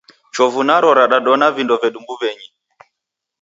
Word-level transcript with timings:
Chovu 0.35 0.61
naro 0.67 0.89
radanona 0.99 1.47
vindo 1.55 1.75
vedu 1.83 1.97
mbuw'enyi. 2.01 2.47